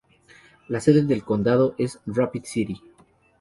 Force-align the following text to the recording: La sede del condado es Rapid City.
La 0.67 0.81
sede 0.81 1.03
del 1.03 1.23
condado 1.23 1.75
es 1.77 1.99
Rapid 2.07 2.45
City. 2.45 2.81